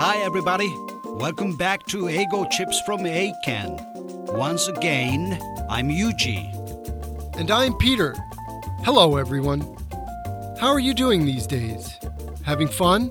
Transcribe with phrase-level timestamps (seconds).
[0.00, 0.72] Hi, everybody.
[1.04, 3.84] Welcome back to Eigo Chips from Eiken.
[4.32, 5.36] Once again,
[5.68, 6.54] I'm Yuji.
[7.36, 8.14] And I'm Peter.
[8.84, 9.60] Hello, everyone.
[10.60, 11.98] How are you doing these days?
[12.44, 13.10] Having fun?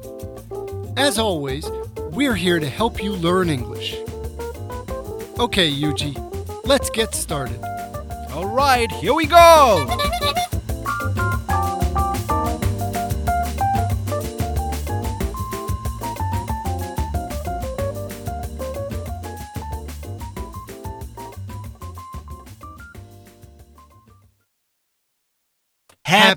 [0.96, 1.70] As always,
[2.12, 3.98] we're here to help you learn English.
[5.40, 6.16] Okay, Yuji,
[6.66, 7.62] let's get started.
[8.32, 9.86] All right, here we go.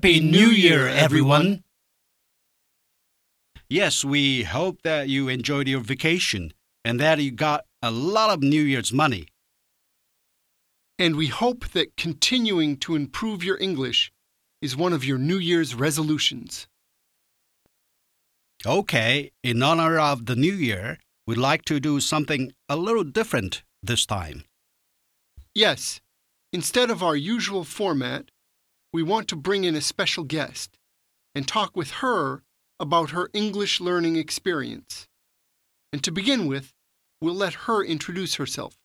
[0.00, 1.62] Happy New Year, everyone.
[3.68, 6.54] Yes, we hope that you enjoyed your vacation
[6.86, 9.28] and that you got a lot of New Year's money.
[10.98, 14.10] And we hope that continuing to improve your English
[14.62, 16.66] is one of your New Year's resolutions.
[18.64, 23.64] Okay, in honor of the new year, we'd like to do something a little different
[23.82, 24.44] this time.
[25.54, 26.00] Yes,
[26.54, 28.30] instead of our usual format,
[28.92, 30.76] we want to bring in a special guest
[31.34, 32.42] and talk with her
[32.78, 35.06] about her English learning experience.
[35.92, 36.72] And to begin with,
[37.20, 38.76] we'll let her introduce herself.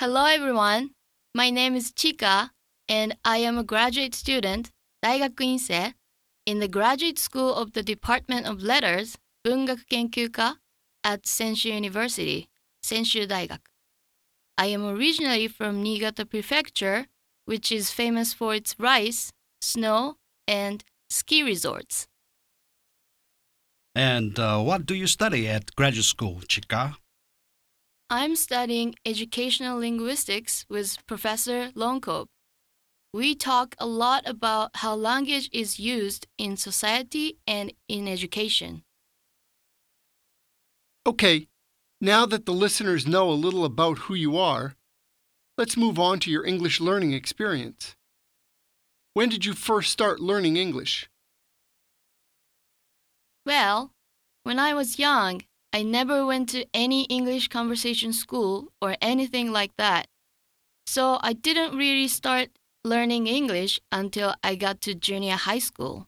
[0.00, 0.90] Hello, everyone.
[1.34, 2.50] My name is Chika,
[2.88, 4.70] and I am a graduate student,
[5.04, 5.94] Daigakuinsei,
[6.46, 10.56] in the Graduate School of the Department of Letters, Bungaku Kenkyuka,
[11.04, 12.48] at Senshu University,
[12.84, 13.73] Senshu Daigaku.
[14.56, 17.06] I am originally from Niigata Prefecture,
[17.44, 20.16] which is famous for its rice, snow,
[20.46, 22.06] and ski resorts.
[23.94, 26.96] And uh, what do you study at graduate school, Chika?
[28.10, 32.26] I'm studying educational linguistics with Professor Longkop.
[33.12, 38.82] We talk a lot about how language is used in society and in education.
[41.06, 41.48] Okay,
[42.04, 44.74] now that the listeners know a little about who you are,
[45.56, 47.96] let's move on to your English learning experience.
[49.14, 51.08] When did you first start learning English?
[53.46, 53.92] Well,
[54.42, 55.42] when I was young,
[55.72, 60.06] I never went to any English conversation school or anything like that.
[60.86, 62.50] So I didn't really start
[62.84, 66.06] learning English until I got to junior high school.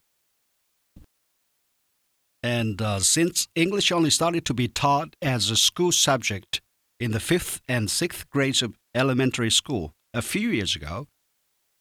[2.42, 6.60] And uh, since English only started to be taught as a school subject
[7.00, 11.06] in the fifth and sixth grades of elementary school a few years ago,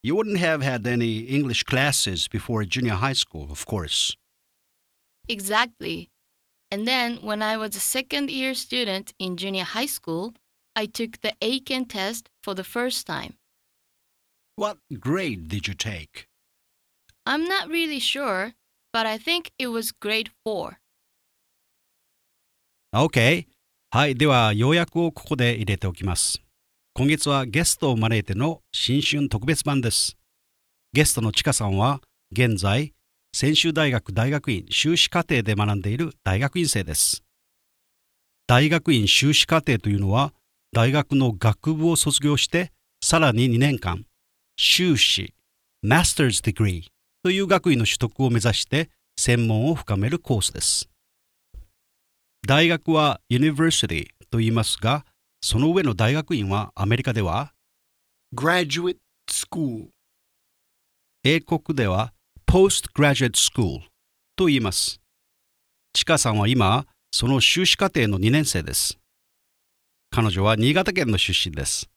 [0.04, 4.16] you wouldn't have had any English classes before junior high school, of course.
[5.28, 6.10] Exactly.
[6.72, 10.34] And then when I was a second year student in junior high school,
[10.76, 13.36] I took the Eiken test for the first time.
[14.56, 16.28] What grade did you take?
[17.26, 18.54] I'm not really sure,
[18.96, 20.78] but I think it was grade 4.
[22.94, 23.46] OK。
[23.92, 26.42] はい、では要約をここで入れておきます。
[26.94, 30.16] 今月はゲストを招いての新春特別版です。
[30.94, 32.00] ゲストのちかさんは
[32.32, 32.94] 現在、
[33.34, 37.22] 専修大学大学院修士課程で学んでいる大学院生です。
[38.48, 40.34] 大学院修士課程というのは、
[40.72, 42.72] 大学の学部を卒業して、
[43.04, 44.06] さらに2年間、
[44.56, 45.34] 修士、
[45.84, 46.95] Master's Degree
[47.26, 50.88] という学位の取得を目指して専門を深めるコースです。
[52.48, 55.08] 大学は University と言いますが、
[55.42, 57.52] その上の大学院はアメリカでは、
[58.36, 58.98] Graduate
[59.28, 59.88] School.
[61.24, 62.14] 英国では
[62.46, 63.80] Postgraduate School
[64.36, 65.02] と言います。
[65.94, 69.00] ちかさんは今、その修士課程の2年生です。
[70.12, 71.90] 彼女は新潟県の出身です。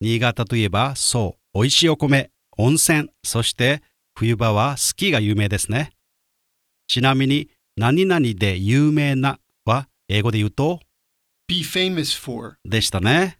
[0.00, 3.82] 新潟といえば、そう、美味しいお米、温泉、そして
[4.14, 5.92] 冬場はスキーが有名ですね。
[6.88, 10.80] ちなみに、何々で有名なは英語で言うと、
[11.48, 12.56] Be famous for.
[12.64, 13.38] でしたね。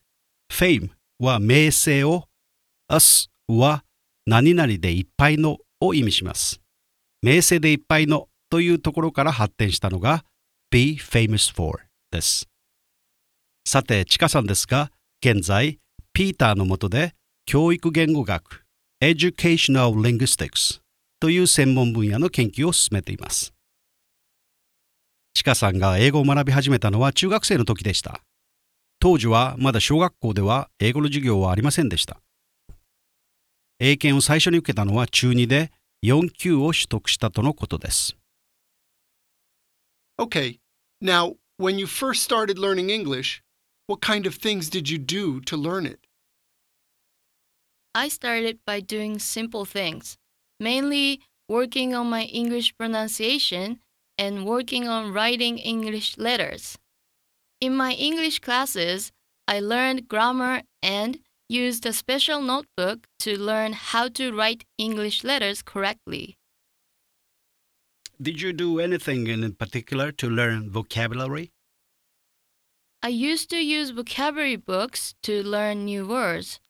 [0.51, 2.29] fame は名声を、
[2.89, 3.85] us は
[4.27, 6.61] 何々でいっぱいのを意味します。
[7.23, 10.25] 名声でいっぱいのというところから発展したのが
[10.71, 12.49] be famous for です。
[13.65, 14.91] さて、ちかさんですが、
[15.25, 15.79] 現在、
[16.13, 17.15] ピーターの下で
[17.47, 18.62] 教育言語学
[19.03, 20.81] Educational Linguistics
[21.19, 23.53] という専門分野の研究を進めています。
[25.35, 28.21] ちかさんが英語を学び始めたのは中学生の時でした。
[29.01, 32.21] 当時はまだ小学校では英語の授業はありませんでした。
[33.81, 35.73] 英検を最初に受けたのは中2で
[36.05, 38.17] 4級を取得したとのことです。
[40.17, 40.61] Okay,
[41.03, 43.43] now, when you first started learning English,
[43.89, 45.99] what kind of things did you do to learn it?
[47.95, 50.17] I started by doing simple things,
[50.59, 53.81] mainly working on my English pronunciation
[54.17, 56.79] and working on writing English letters.
[57.61, 59.13] In my English classes,
[59.47, 61.19] I learned grammar and
[61.49, 66.39] used a special notebook to learn how to write English letters correctly.
[68.21, 71.51] Did you do anything in particular to learn vocabulary?
[73.03, 76.61] I used to use vocabulary books to learn new words.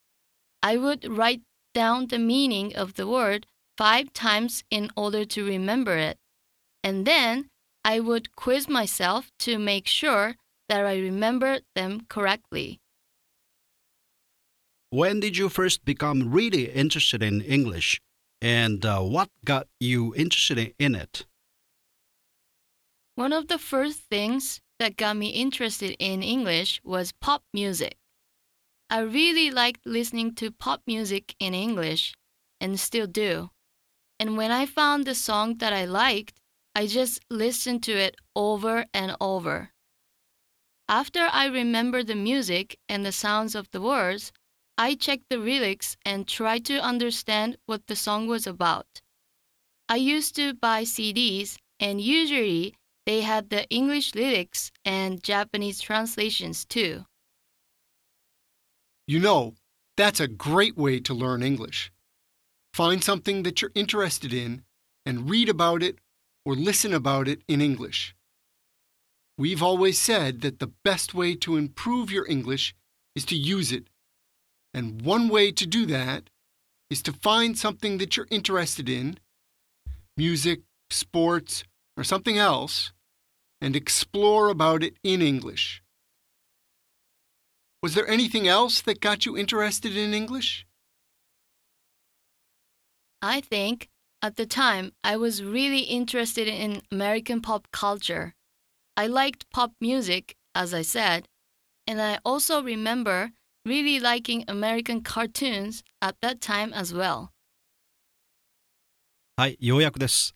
[0.63, 1.41] I would write
[1.73, 3.45] down the meaning of the word
[3.77, 6.17] five times in order to remember it.
[6.83, 7.49] And then
[7.83, 10.35] I would quiz myself to make sure
[10.69, 12.79] that I remembered them correctly.
[14.89, 17.99] When did you first become really interested in English?
[18.41, 21.25] And uh, what got you interested in it?
[23.15, 27.97] One of the first things that got me interested in English was pop music.
[28.89, 32.13] I really liked listening to pop music in English
[32.59, 33.49] and still do.
[34.19, 36.39] And when I found the song that I liked,
[36.75, 39.71] I just listened to it over and over.
[40.87, 44.31] After I remembered the music and the sounds of the words,
[44.77, 49.01] I checked the lyrics and tried to understand what the song was about.
[49.87, 52.75] I used to buy CDs, and usually
[53.05, 57.05] they had the English lyrics and Japanese translations too.
[59.05, 59.55] You know,
[59.97, 61.91] that's a great way to learn English.
[62.73, 64.63] Find something that you're interested in
[65.05, 65.97] and read about it
[66.45, 68.15] or listen about it in English.
[69.37, 72.75] We've always said that the best way to improve your English
[73.15, 73.85] is to use it.
[74.73, 76.29] And one way to do that
[76.89, 79.17] is to find something that you're interested in
[80.15, 81.63] music, sports,
[81.97, 82.91] or something else
[83.61, 85.82] and explore about it in English.
[87.82, 90.66] Was there anything else that got you interested in English?
[93.22, 93.88] I think
[94.22, 98.34] at the time I was really interested in American pop culture.
[98.96, 101.28] I liked pop music, as I said,
[101.86, 103.30] and I also remember
[103.64, 107.30] really liking American cartoons at that time as well.
[109.36, 110.34] はい、ようやくです。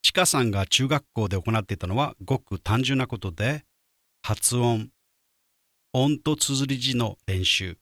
[0.00, 3.64] ちかさんが中学校で行っていたのはごく単純なことで、
[4.22, 4.88] 発音、
[5.91, 7.77] 音と綴り字の練習、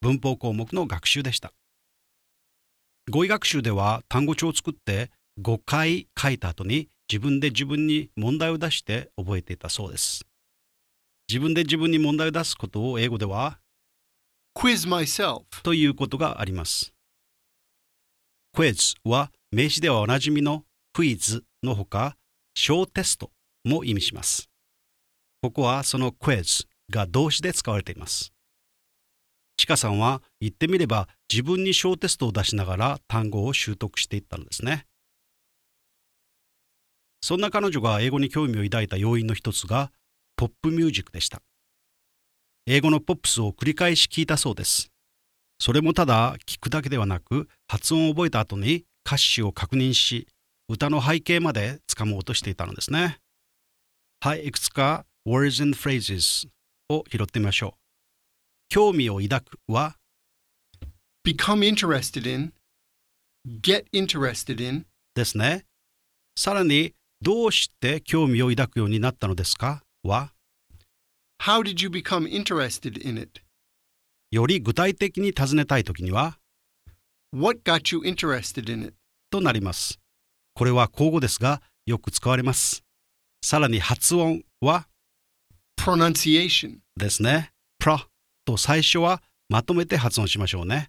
[0.00, 1.52] 文法項目の学習でした。
[3.10, 5.10] 語彙学習では単語帳を作って
[5.42, 10.24] 5回書いた後に自分で自分に問題を出して覚えていたそうです。
[11.28, 13.58] 自分で自分に問題を出すことを英語では
[14.56, 15.42] Quiz myself.
[15.62, 16.94] ということがあります。
[18.56, 20.64] quiz は名詞ではおなじみの
[20.94, 22.16] クイズのほか
[22.54, 23.30] 小テスト
[23.64, 24.48] も意味します。
[25.42, 28.32] ここはその quiz が動詞で使われています。
[29.56, 34.86] ちかさんは言ってみれば自分に小テストを出しながら単語を習得していったのですね。
[37.22, 39.92] そんな彼女が英語に興味を抱いた要因の一つが
[40.36, 41.40] ポップミュージックでした。
[42.66, 44.90] 英語のポップスを繰り返し聞いたそうです。
[45.58, 50.26] それもただ聞くだけではなく発音を覚えた後に歌詞を確認し
[50.68, 53.18] 歌の背景までつかもうとしていたのですね。
[54.20, 56.48] はい、いくつか words and phrases
[56.90, 57.84] を拾ってみましょう。
[58.68, 59.96] 興味を抱くは
[61.26, 62.52] Become interested in.
[63.62, 64.86] Get interested in.
[65.14, 65.64] ですね。
[66.36, 70.32] さらにどうして興味を抱くようになったのですかは
[71.42, 73.40] How did you become interested in it?
[74.30, 76.38] より具体的に尋ねたいときには
[77.32, 78.94] What got you interested in it?
[79.30, 79.98] となります。
[80.54, 82.84] これは口語ですがよく使われます。
[83.42, 84.86] さらに発音は
[85.84, 86.78] Pronunciation.
[86.96, 87.50] ですね。
[87.78, 87.98] pro
[88.46, 90.88] と最初はまとめて発音しましょうね。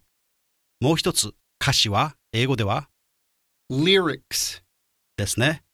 [0.80, 2.88] もう一つ歌詞は英語では
[3.70, 4.62] Lyrics.
[5.18, 5.64] ですね。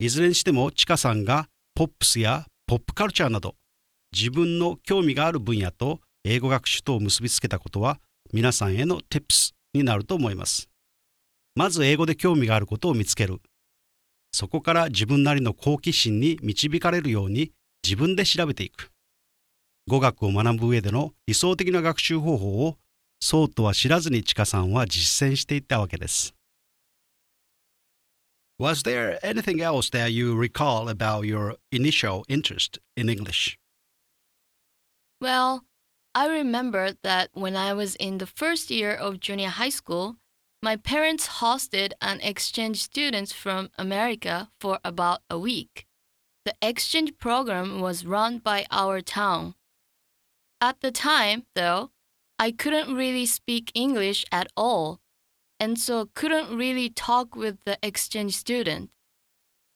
[0.00, 3.54] いずれにしてもちかさんがポップスやポップカルチャーなど
[4.12, 8.00] 自分の興味がある分野と英語学習とを結びつけたことは
[8.32, 10.68] 皆さんへの tips になると思います。
[11.54, 13.40] まず英語で興味があることを見つける。
[14.32, 17.52] そこから自分なりの好奇心に導かれるように
[17.84, 18.90] 自分で調べていく。
[19.86, 22.78] 語学を学ぶ上での理想的な学習方法を
[23.20, 26.34] そうとは知らずにちかさんは実践していったわけです。
[28.58, 33.58] Was there anything else that you recall about your initial interest in English?
[35.20, 35.64] Well,
[36.14, 40.16] I remember that when I was in the first year of junior high school,
[40.62, 45.86] my parents hosted an exchange students from America for about a week.
[46.44, 49.54] The exchange program was run by our town.
[50.60, 51.90] At the time, though,
[52.38, 55.00] I couldn't really speak English at all,
[55.58, 58.90] and so couldn't really talk with the exchange student.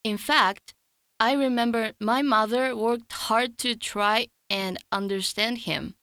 [0.02, 0.74] In fact,
[1.20, 5.94] I remember my mother worked hard to try and understand him,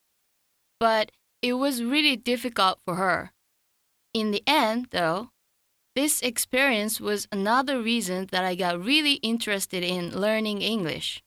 [0.79, 3.31] but it was really difficult for her.
[4.13, 5.31] In the end, though,
[5.95, 11.21] this experience was another reason that I got really interested in learning English.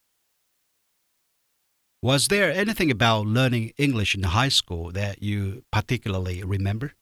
[2.02, 6.92] Was there anything about learning English in high school that you particularly remember?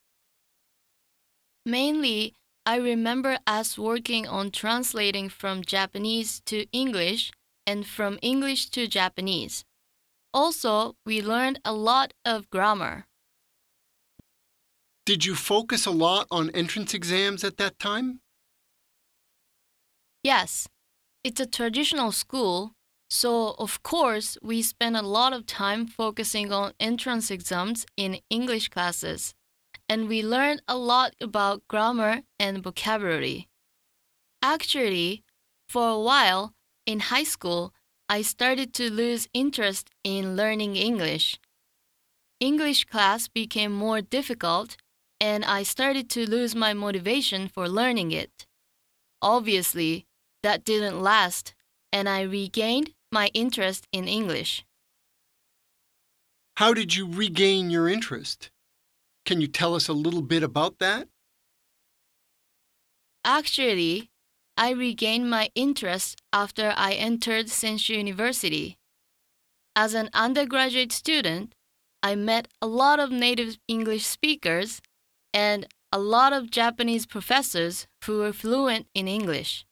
[1.66, 7.32] Mainly, I remember us working on translating from Japanese to English
[7.66, 9.64] and from English to Japanese.
[10.32, 13.06] Also, we learned a lot of grammar.
[15.04, 18.20] Did you focus a lot on entrance exams at that time?
[20.22, 20.68] Yes,
[21.24, 22.74] it's a traditional school,
[23.10, 28.68] so of course we spend a lot of time focusing on entrance exams in English
[28.68, 29.34] classes,
[29.88, 33.48] and we learn a lot about grammar and vocabulary.
[34.40, 35.24] Actually,
[35.68, 36.54] for a while
[36.86, 37.74] in high school,
[38.08, 41.40] I started to lose interest in learning English.
[42.38, 44.76] English class became more difficult,
[45.22, 48.44] and I started to lose my motivation for learning it.
[49.22, 50.04] Obviously,
[50.42, 51.54] that didn't last,
[51.92, 54.64] and I regained my interest in English.
[56.56, 58.50] How did you regain your interest?
[59.24, 61.06] Can you tell us a little bit about that?
[63.24, 64.10] Actually,
[64.56, 68.76] I regained my interest after I entered Senshu University.
[69.76, 71.54] As an undergraduate student,
[72.02, 74.82] I met a lot of native English speakers
[75.33, 79.65] and a lot of Japanese professors who were fluent in English.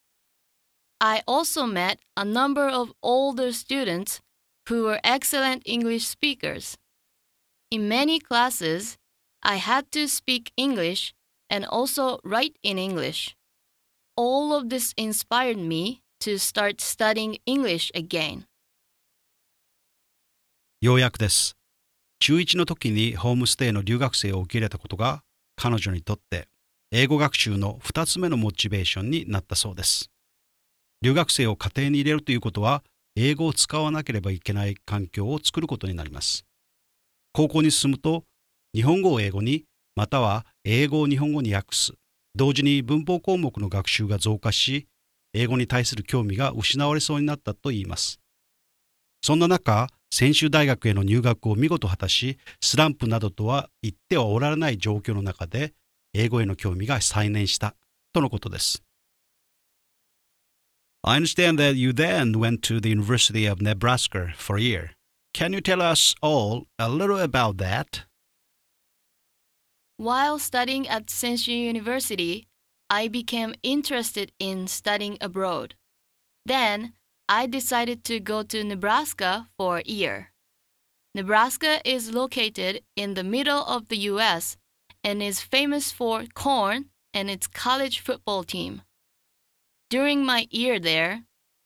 [1.02, 4.22] I also met a number of older students
[4.70, 6.78] who were excellent English speakers.
[7.70, 8.98] In many classes,
[9.44, 11.14] I had to speak English
[11.50, 13.36] and also write in English.
[14.16, 18.46] All of this inspired me to start studying English again.
[20.82, 21.56] ようやくです。
[22.20, 25.24] 中1の時にホームステイの留学生を受け入れたことが
[25.61, 26.49] 彼女にとって
[26.91, 30.11] 英語学習の2つ目のモチベーションになったそうです。
[31.03, 32.83] 留学生を家庭に入れるということは
[33.15, 36.47] 英語を使わなければいけない環境を作ることになります。
[37.35, 38.25] 高校に進むと
[38.75, 41.93] 日本語を英語にまたは英語を日本語に訳す
[42.35, 44.87] 同時に文法項目の学習が増加し
[45.35, 48.19] 英語に対する興味が失われそうになったといいます。
[49.23, 55.73] そんな中、専修大学への入学を見事果たし、スランプなどとは言ってはおられない状況の中で、
[56.13, 57.77] 英語への興味が再燃した
[58.13, 58.83] とのことです。
[61.03, 64.91] I understand that you then went to the University of Nebraska for a year.
[65.33, 68.05] Can you tell us all a little about that?
[69.97, 72.49] While studying at Senshu University,
[72.91, 75.77] I became interested in studying abroad.
[76.45, 76.95] Then,
[77.33, 80.33] I decided to go to Nebraska for a year.
[81.15, 84.57] Nebraska is located in the middle of the US
[85.05, 88.83] and is famous for corn and its college football team.
[89.91, 91.23] During my year there,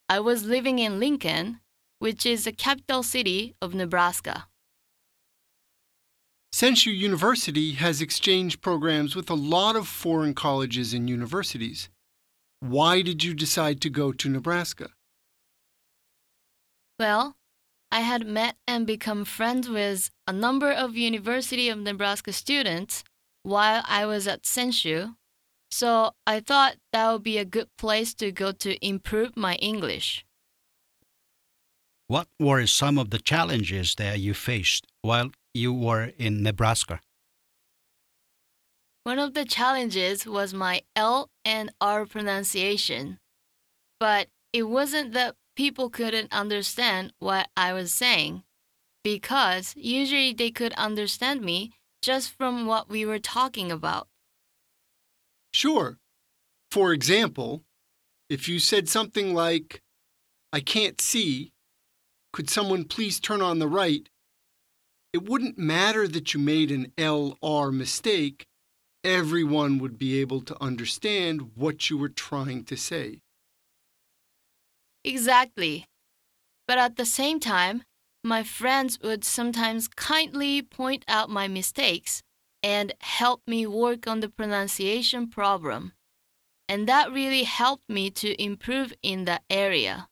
[0.06, 1.60] I was living in Lincoln,
[1.98, 4.48] which is the capital city of Nebraska.
[6.52, 11.88] Senshu University has exchange programs with a lot of foreign colleges and universities.
[12.60, 14.90] Why did you decide to go to Nebraska?
[16.98, 17.36] Well,
[17.90, 23.04] I had met and become friends with a number of University of Nebraska students
[23.42, 25.16] while I was at Senshu,
[25.70, 30.24] so I thought that would be a good place to go to improve my English.
[32.06, 37.00] What were some of the challenges that you faced while you were in Nebraska?
[39.04, 43.18] One of the challenges was my L and R pronunciation,
[43.98, 48.42] but it wasn't that people couldn't understand what I was saying,
[49.02, 54.08] because usually they could understand me just from what we were talking about.
[55.52, 55.98] Sure.
[56.70, 57.62] For example,
[58.28, 59.80] if you said something like,
[60.52, 61.52] I can't see,
[62.32, 64.08] could someone please turn on the right?
[65.12, 68.46] It wouldn't matter that you made an LR mistake,
[69.04, 73.20] everyone would be able to understand what you were trying to say.
[75.04, 75.86] Exactly.
[76.66, 77.84] But at the same time,
[78.22, 82.22] my friends would sometimes kindly point out my mistakes
[82.62, 85.92] and help me work on the pronunciation problem.
[86.66, 90.08] And that really helped me to improve in that area.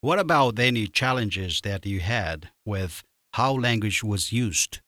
[0.00, 3.02] What about any challenges that you had with
[3.34, 4.80] how language was used?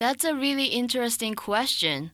[0.00, 2.12] That's a really interesting question.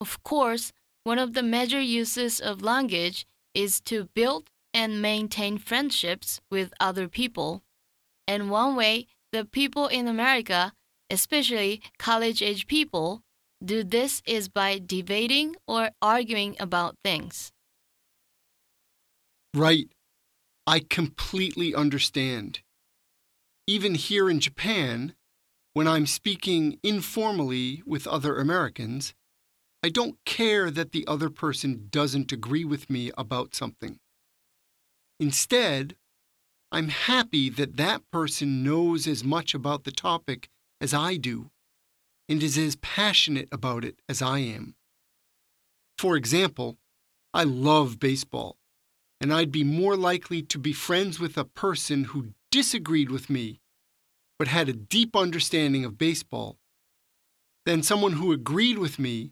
[0.00, 0.72] Of course,
[1.04, 7.08] one of the major uses of language is to build and maintain friendships with other
[7.08, 7.62] people.
[8.28, 10.74] And one way the people in America,
[11.10, 13.22] especially college age people,
[13.64, 17.50] do this is by debating or arguing about things.
[19.54, 19.88] Right.
[20.66, 22.60] I completely understand.
[23.66, 25.14] Even here in Japan,
[25.72, 29.14] when I'm speaking informally with other Americans,
[29.86, 34.00] I don't care that the other person doesn't agree with me about something.
[35.20, 35.94] Instead,
[36.72, 40.48] I'm happy that that person knows as much about the topic
[40.80, 41.52] as I do
[42.28, 44.74] and is as passionate about it as I am.
[45.96, 46.78] For example,
[47.32, 48.56] I love baseball,
[49.20, 53.60] and I'd be more likely to be friends with a person who disagreed with me
[54.36, 56.56] but had a deep understanding of baseball
[57.64, 59.30] than someone who agreed with me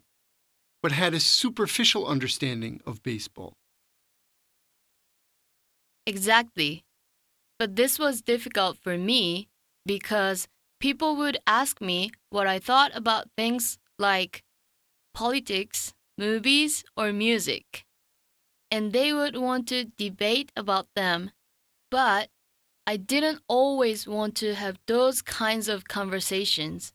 [0.85, 3.53] but had a superficial understanding of baseball.
[6.05, 6.83] Exactly.
[7.57, 9.47] But this was difficult for me
[9.83, 10.47] because
[10.79, 14.43] people would ask me what I thought about things like
[15.15, 17.83] politics, movies, or music.
[18.69, 21.31] And they would want to debate about them,
[21.89, 22.29] but
[22.85, 26.93] I didn't always want to have those kinds of conversations.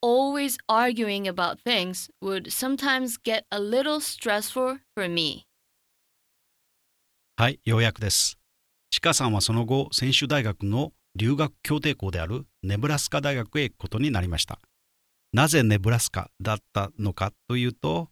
[0.00, 5.44] Always arguing about things would sometimes get a little stressful for me.
[7.36, 8.38] はい、ようやくです。
[8.90, 14.60] ちかさんはその後、専修大学の留学協定校であるネブラスカ大学へ行くことになりました。
[15.32, 18.08] なぜネブラスカだったのかというと、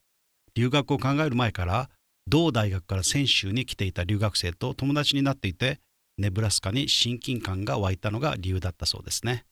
[0.57, 1.89] 留学を考える前から、
[2.27, 5.79] 同大学から専修に来ていた留学生と友達になっていて、
[6.19, 9.45] ネブラスカに親近感が湧いたのが理由だったそうですね。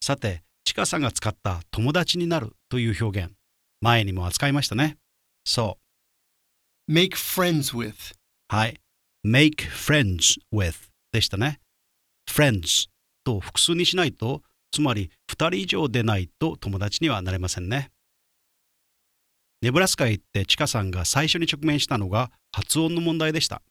[0.00, 3.32] さて、ちかさんが使った友達になるという表現、
[3.80, 4.98] 前にも扱いましたね。
[5.44, 5.78] そ
[6.88, 6.92] う。
[6.92, 7.94] Make friends with.
[8.48, 8.80] はい。
[9.24, 10.74] make friends with
[11.12, 11.60] でしたね。
[12.28, 12.88] friends
[13.22, 17.92] と複数にしないと、つまり2人以上でないと友達にはなれませんね。
[19.62, 23.62] ネブラスカへ行ってチカさんが最初に直面したのが発音の問題でした。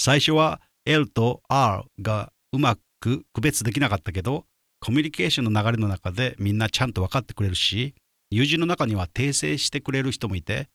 [0.00, 4.46] 最初は L と R がうまく区別できなかったけど、
[4.80, 7.94] コミュニケーションの流れの中でみんなちゃんと分かってくれるし、
[8.30, 10.68] 友人の中には訂正してくれる人もいて、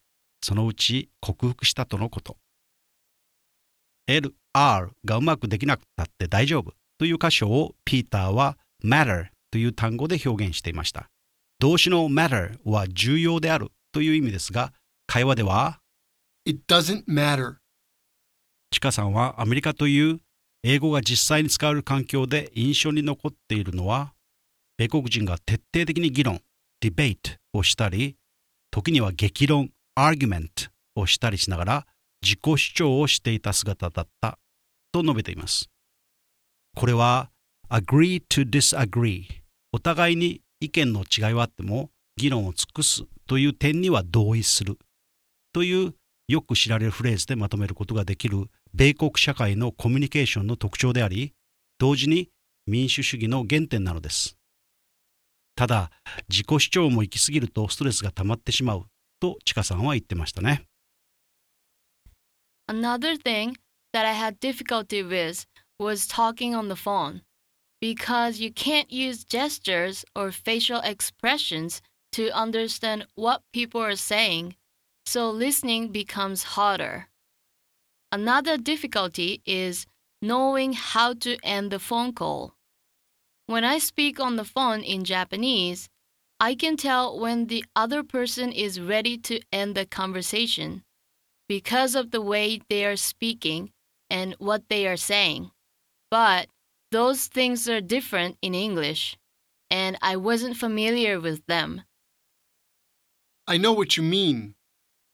[0.44, 2.38] そのうち克服したとのこと。
[4.08, 11.10] L、R がうまくできなくたって大丈夫という箇所をピーターは matter という単語で表現していました。
[11.58, 14.72] 動詞の matter は重要であるという意味ですが、
[15.08, 15.80] 会話では、
[16.46, 17.56] It doesn't matter.
[18.70, 20.20] チカさんはアメリカという
[20.68, 24.16] 英語が実際に使われる環境で印象に残っているのは、
[24.78, 26.42] 米国人が徹底的に議論、
[26.84, 28.18] debate をしたり、
[28.72, 30.50] 時には激論、argument
[30.96, 31.88] をしたりしながら
[32.24, 34.40] 自己主張をしていた姿だった
[34.92, 35.70] と述べています。
[36.76, 37.30] これは
[37.70, 39.26] agree to disagree
[39.72, 44.80] お互いに意見の違いはあっても議論を尽くすという点には同意する
[45.54, 45.94] という
[46.28, 51.32] よく知られるフレーズでまとめることができる米国社会のコミュニケーションの特徴であり
[51.78, 52.30] 同時に
[52.68, 54.36] 民主主義の原点なのです
[55.56, 55.92] ただ
[56.28, 58.84] 自己主張も行き過ぎるとストレスが溜まってしまう
[59.22, 60.64] とチカさんは言ってましたね
[62.68, 63.54] Another thing
[63.94, 65.46] that I had difficulty with
[65.80, 67.22] was talking on the phone
[67.80, 74.56] because you can't use gestures or facial expressions to understand what people are saying,
[75.06, 77.08] so listening becomes harder.
[78.16, 79.88] Another difficulty is
[80.22, 82.54] knowing how to end the phone call.
[83.46, 85.90] When I speak on the phone in Japanese,
[86.40, 90.86] I can tell when the other person is ready to end the conversation
[91.50, 93.72] because of the way they are speaking
[94.10, 95.52] and what they are saying.
[96.10, 96.48] But
[96.94, 99.18] those things are different in English,
[99.70, 101.82] and I wasn't familiar with them.
[103.46, 104.56] I know what you mean.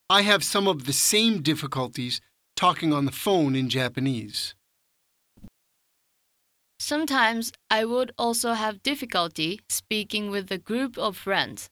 [0.07, 2.21] I have some of the same difficulties
[2.61, 4.53] talking on the phone in Japanese.
[6.79, 11.71] Sometimes I would also have difficulty speaking with a group of friends.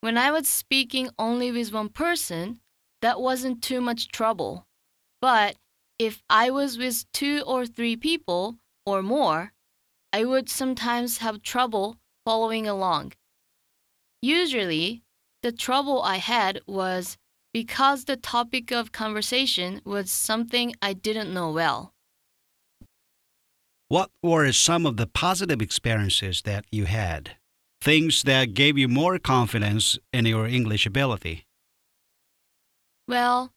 [0.00, 2.60] When I was speaking only with one person,
[3.02, 4.64] that wasn't too much trouble.
[5.20, 5.56] But
[5.98, 9.52] if I was with two or three people or more,
[10.10, 13.12] I would sometimes have trouble following along.
[14.22, 15.02] Usually,
[15.42, 17.18] the trouble I had was
[17.62, 21.92] because the topic of conversation was something I didn't know well.
[23.88, 27.32] What were some of the positive experiences that you had?
[27.80, 31.46] Things that gave you more confidence in your English ability?
[33.08, 33.50] Well,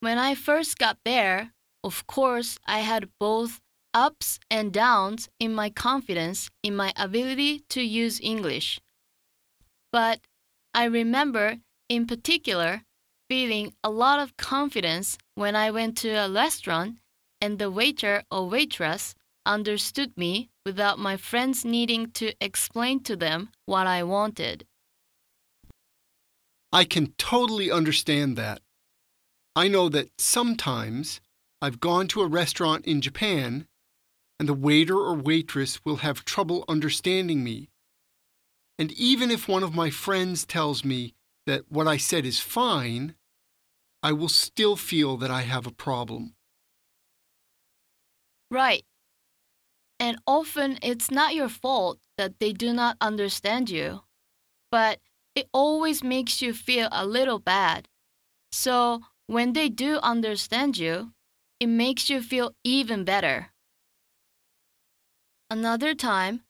[0.00, 1.50] when I first got there,
[1.82, 3.60] of course, I had both
[3.92, 8.80] ups and downs in my confidence in my ability to use English.
[9.92, 10.20] But
[10.72, 11.58] I remember,
[11.90, 12.84] in particular,
[13.28, 16.98] feeling a lot of confidence when I went to a restaurant
[17.40, 19.14] and the waiter or waitress
[19.46, 24.66] understood me without my friends needing to explain to them what I wanted.
[26.72, 28.60] I can totally understand that.
[29.54, 31.20] I know that sometimes
[31.62, 33.66] I've gone to a restaurant in Japan
[34.40, 37.68] and the waiter or waitress will have trouble understanding me.
[38.78, 41.14] And even if one of my friends tells me
[41.46, 43.14] that what I said is fine,
[44.02, 46.34] I will still feel that I have a problem.
[48.50, 48.84] Right.
[49.98, 54.02] And often it's not your fault that they do not understand you,
[54.70, 55.00] but
[55.34, 57.88] it always makes you feel a little bad.
[58.52, 61.12] So when they do understand you,
[61.60, 63.52] it makes you feel even better.
[65.50, 66.42] Another time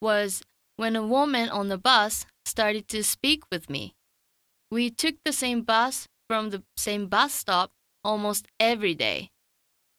[0.00, 0.42] was
[0.76, 3.95] when a woman on the bus started to speak with me.
[4.71, 7.71] We took the same bus from the same bus stop
[8.03, 9.29] almost every day.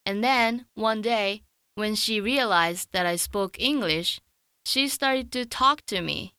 [0.07, 1.42] And then one day,
[1.75, 4.20] when she realized that I spoke English,
[4.64, 6.35] she started to talk to me.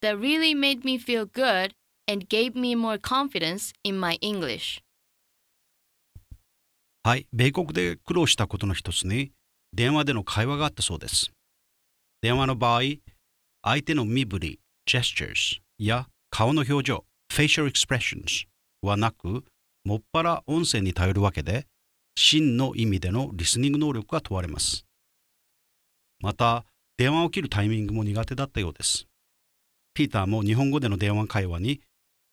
[0.00, 1.74] That really made me feel good
[2.06, 4.80] and gave me more confidence in my English.
[7.04, 9.32] はい、米国で苦労したことの一つに
[9.72, 11.32] 電話での会話があったそうです。
[12.20, 12.82] 電話の場合、
[13.62, 18.45] 相手の身振り、gestures や顔の表情、 facial expressions
[18.83, 19.43] はなく、
[19.83, 21.65] もっぱら音声に頼るわけで、
[22.15, 24.85] 真の意味でのリスニング能力が問われます。
[26.19, 26.63] また、
[26.95, 29.07] 電話を切るタイミングも苦手だったようです。
[29.95, 31.81] ピーターも日本語での電話会話に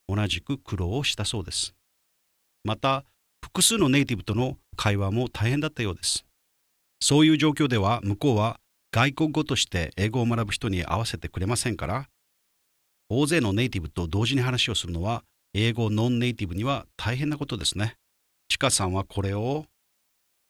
[0.06, 1.74] 同じく苦労をしたそうです。
[2.62, 3.06] また、
[3.42, 6.26] 複数のネイティブとの会話も大変だったようです。
[7.00, 8.60] そういう状況では向こうは
[8.92, 12.06] 外国語として英語を学ぶ人に合わせてくれませんから、
[13.12, 17.96] 大勢のネイティブと同時に話をするのは英語ノンネイティブには大変なことですね。
[18.48, 19.66] ちかさんはこれを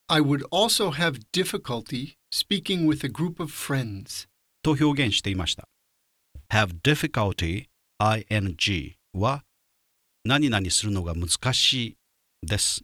[0.08, 4.28] ？I would also have difficulty speaking with a group of friends.
[4.62, 5.66] と表現していました。
[6.52, 7.64] have difficulty
[7.98, 9.42] ing は
[10.26, 11.96] 何々するのが難し
[12.42, 12.82] いです。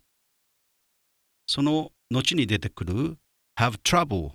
[1.47, 3.19] その後に出てくる
[3.59, 4.31] have trouble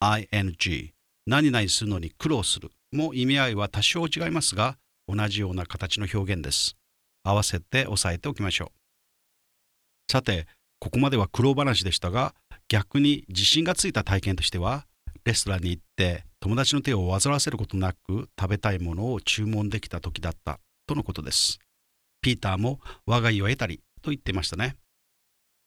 [0.00, 0.92] ing
[1.26, 6.76] 何々するのに苦労するも意味合いは多少違いますが同じような形の表現です。
[7.22, 10.12] 合わせて押さえておきましょう。
[10.12, 10.46] さて、
[10.80, 12.34] ここまでは苦労話でしたが
[12.68, 14.86] 逆に自信がついた体験としては
[15.24, 21.58] レストランに行って友達の手を煩わせることなく食べたいものを注文できた時だったとのことです。
[22.20, 24.76] ピーターも我が家を得たりと言ってましたね。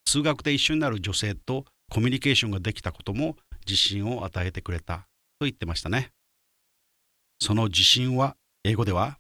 [0.08, 5.08] 数学で一緒になる女性とコミュニケーションができたことも自信を与えてくれた
[5.40, 6.12] と言ってましたね。
[7.40, 9.18] その自信は英語では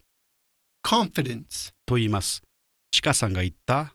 [0.88, 1.73] Confidence.
[1.86, 2.41] と言います。
[2.91, 3.93] ちかさんが言った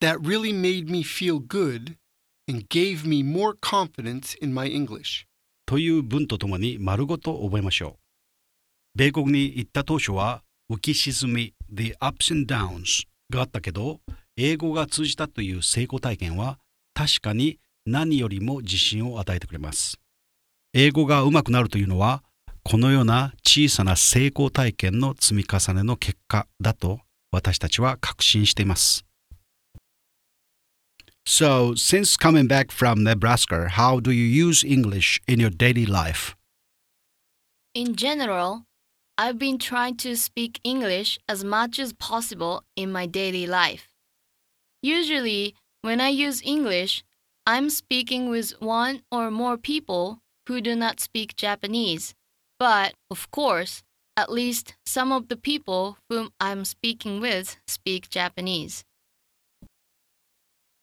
[0.00, 1.96] That really made me feel good
[2.48, 5.26] and gave me more confidence in my English.
[5.66, 8.96] という文とともに丸ごと覚えましょう。
[8.96, 10.42] 米国に行った当初は
[10.72, 14.00] 浮き沈み The ups and downs があったけど
[14.38, 16.58] 英語が通じたという成功体験は
[16.94, 19.98] 確かに何よりも自信を与えてくれます。
[20.72, 22.24] 英語が上手くなるというのは
[22.63, 26.99] このような小さな成功体験の積み重ねの結果だと
[27.31, 29.05] 私たちは確信しています。
[31.25, 36.35] So, since coming back from Nebraska, how do you use English in your daily life?
[37.73, 38.65] In general,
[39.17, 43.89] I've been trying to speak English as much as possible in my daily life.
[44.81, 47.03] Usually, when I use English,
[47.45, 52.13] I'm speaking with one or more people who do not speak Japanese.
[52.58, 53.82] But, of course,
[54.16, 58.84] at least some of the people whom I'm speaking with speak Japanese.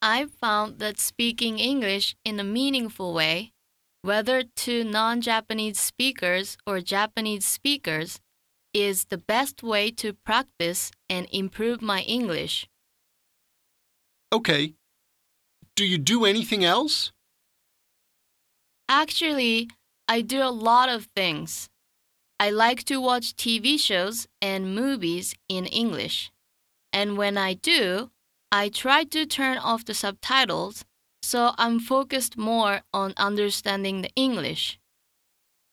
[0.02, 3.54] I've found that speaking English in a meaningful way
[4.02, 8.20] whether to non Japanese speakers or Japanese speakers,
[8.74, 12.68] is the best way to practice and improve my English.
[14.32, 14.74] Okay.
[15.76, 17.12] Do you do anything else?
[18.88, 19.70] Actually,
[20.12, 21.70] I do a lot of things.
[22.38, 26.34] I like to watch TV shows and movies in English.
[26.92, 28.12] And when I do,
[28.52, 30.84] I try to turn off the subtitles
[31.24, 34.78] so I'm focused more on understanding the English.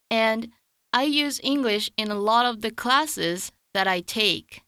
[0.09, 0.53] And
[0.92, 4.62] I use English in a lot of the classes that I take.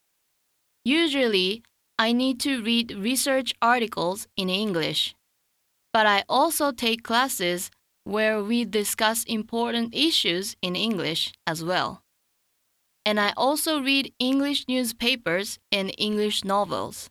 [0.85, 1.62] Usually,
[1.96, 5.14] I need to read research articles in English.
[5.92, 7.70] But I also take classes
[8.05, 12.03] where we discuss important issues in English as well.
[13.05, 17.11] And I also read English newspapers and English novels.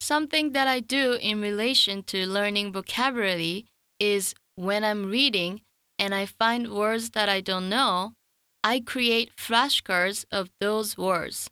[0.00, 3.66] Something that I do in relation to learning vocabulary
[3.98, 5.62] is when I'm reading
[5.98, 8.12] and I find words that I don't know,
[8.62, 11.48] I create flashcards of those words.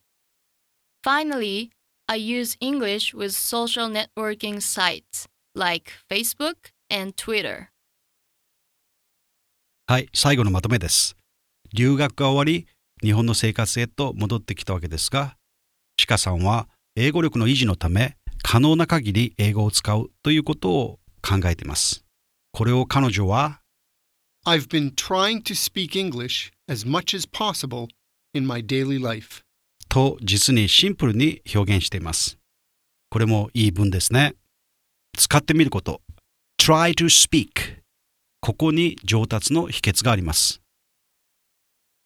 [1.02, 1.70] Finally,
[2.08, 7.70] I use English with social networking sites like Facebook and Twitter.
[9.86, 11.16] はい、最後のまとめです。
[11.74, 12.66] 留学が終わり、
[13.02, 15.36] 日本の生活へと戻ってきたわけですが、
[15.96, 22.04] ちかさんは英語力の維持のため、可能な限り英語を使うということを考えています。
[22.52, 23.60] これを彼女は
[24.44, 27.88] I've been trying to speak English as much as possible
[28.34, 29.42] in my daily life.
[29.88, 32.38] と実にシンプルに表現しています。
[33.08, 34.34] これもいい文ですね。
[35.16, 36.02] 使ってみること。
[36.64, 37.48] Try to speak。
[38.40, 40.62] ここに上達の秘訣があります。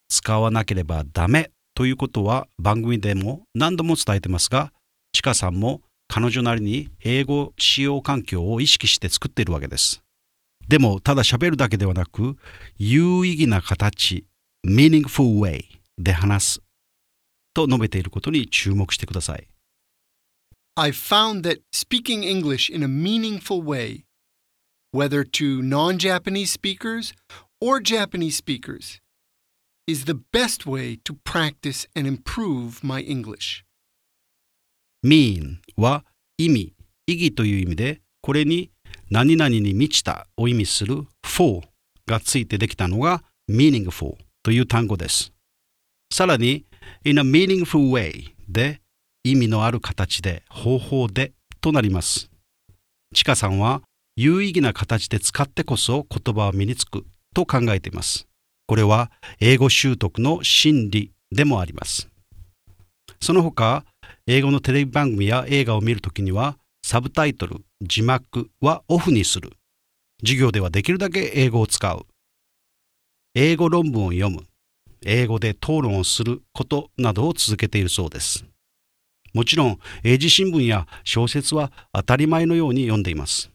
[0.09, 4.73] 使わなければダメということは番組でも何度も伝えてますが、
[5.13, 10.03] ちかさんも彼女なりに英語使用環境を意識して作っているわけです。
[10.67, 12.39] でも、ただ喋るだけではなく、
[12.79, 14.25] 有意義な形、
[14.67, 15.65] meaningful way
[15.99, 16.61] で話す
[17.53, 19.47] と述べていることに注目してください。
[20.77, 24.06] I found that speaking English in a meaningful way,
[24.93, 27.13] whether to non Japanese speakers
[27.61, 29.01] or Japanese speakers,
[29.87, 33.65] is the best way to practice and improve my English.
[35.03, 36.05] mean は
[36.39, 36.75] 意味、
[37.07, 38.71] 意義という意味で、これに
[39.11, 41.63] 何々に満ちたを意味する for
[42.07, 45.33] がついてできたのが meaningful という単語です。
[46.13, 46.65] さらに
[47.05, 48.81] in a meaningful way で
[49.23, 52.31] 意味のある形で方法でとなります。
[53.15, 53.83] ちかさんは
[54.19, 58.27] 有意義な形で使ってこそ言葉は身につくと考えています。
[58.67, 62.09] これは英語習得の真理でもあります。
[63.21, 63.85] その他、
[64.27, 69.53] 英語のテレビ番組や映画を見るときには、サブタイトル、字幕はオフにする。
[70.21, 72.07] 授業ではできるだけ英語を使う。
[73.35, 74.45] 英語論文を読む。
[75.05, 78.47] 英語で討論をすることなどを続けているそうです。
[79.35, 83.51] もちろん、英字新聞や小説は当たり前のように読んでいます。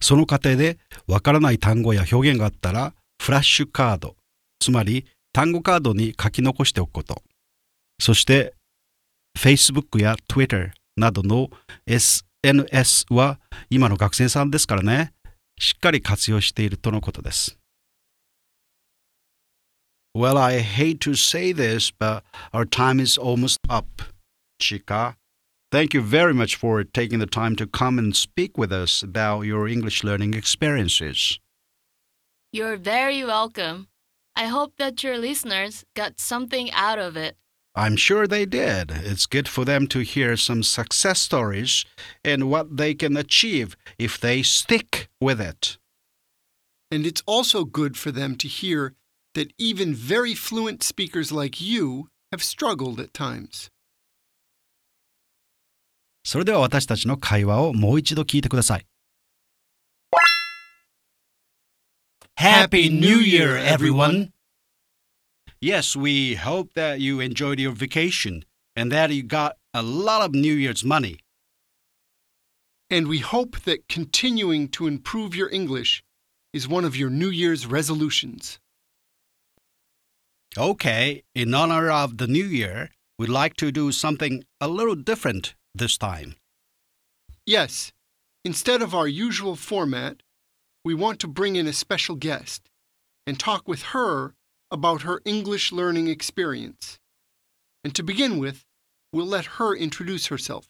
[0.00, 4.16] その過程でわからない単語や表現があったら、フラッシュカード、
[4.58, 7.22] つまり単語カードに書き残しておくこと。
[8.00, 8.54] そして、
[9.38, 11.50] Facebook や Twitter などの
[11.86, 13.38] SNS は
[13.70, 15.12] 今の学生さんですからね、
[15.58, 17.58] しっかり活用しているとのことです。
[20.14, 23.86] Well, I hate to say this, but our time is almost up.
[24.60, 25.16] Chica,
[25.72, 29.40] thank you very much for taking the time to come and speak with us about
[29.42, 31.40] your English learning experiences.
[32.52, 33.88] You're very welcome.
[34.36, 37.36] I hope that your listeners got something out of it.
[37.74, 38.90] I'm sure they did.
[38.90, 41.86] It's good for them to hear some success stories
[42.22, 45.78] and what they can achieve if they stick with it.
[46.90, 48.94] And it's also good for them to hear
[49.34, 53.70] that even very fluent speakers like you have struggled at times.
[56.23, 58.85] それでは私たちの会話をもう一度聞いてください。
[62.37, 64.31] Happy New Year, everyone!
[65.59, 68.43] Yes, we hope that you enjoyed your vacation
[68.75, 71.17] and that you got a lot of New Year's money.
[72.91, 76.03] And we hope that continuing to improve your English
[76.53, 78.59] is one of your New Year's resolutions.
[80.57, 85.55] Okay, in honor of the new year, we'd like to do something a little different
[85.73, 86.35] this time.
[87.45, 87.91] Yes,
[88.43, 90.23] instead of our usual format,
[90.83, 92.69] we want to bring in a special guest
[93.25, 94.33] and talk with her
[94.71, 96.99] about her English learning experience.
[97.83, 98.65] And to begin with,
[99.13, 100.67] we'll let her introduce herself.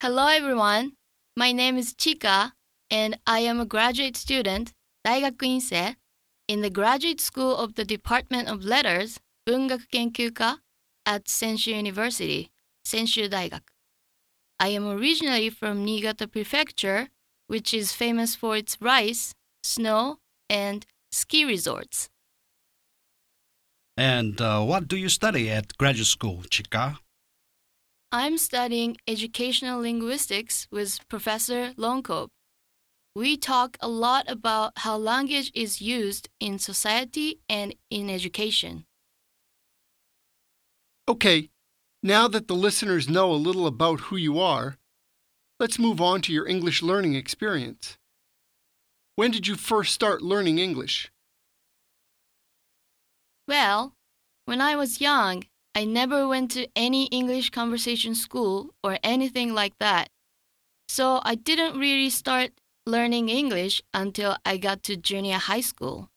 [0.00, 0.92] Hello, everyone.
[1.36, 2.52] My name is Chika,
[2.90, 5.96] and I am a graduate student, 大学院生,
[6.46, 10.60] in the Graduate School of the Department of Letters, 文学研究科
[11.04, 12.50] at Senshu University,
[12.85, 13.61] Senshu 大学.
[14.59, 17.09] I am originally from Niigata Prefecture,
[17.47, 20.19] which is famous for its rice, snow,
[20.49, 22.09] and ski resorts.
[23.97, 26.97] And uh, what do you study at graduate school, Chika?
[28.11, 32.29] I'm studying educational linguistics with Professor Longkop.
[33.15, 38.85] We talk a lot about how language is used in society and in education.
[41.07, 41.49] Okay,
[42.05, 44.75] Now that the listeners know a little about who you are,
[45.57, 47.97] let's move on to your English learning experience.
[49.15, 51.09] When did you first start learning English?
[53.47, 53.93] Well,
[54.43, 59.77] when I was young, I never went to any English conversation school or anything like
[59.79, 60.09] that.
[60.89, 62.51] So I didn't really start
[62.85, 66.09] learning English until I got to junior high school.